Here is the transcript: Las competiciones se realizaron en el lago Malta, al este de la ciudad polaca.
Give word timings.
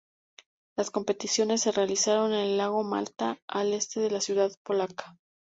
Las 0.75 0.89
competiciones 0.89 1.61
se 1.61 1.71
realizaron 1.71 2.33
en 2.33 2.39
el 2.39 2.57
lago 2.57 2.83
Malta, 2.83 3.37
al 3.47 3.71
este 3.71 3.99
de 3.99 4.09
la 4.09 4.19
ciudad 4.19 4.51
polaca. 4.63 5.15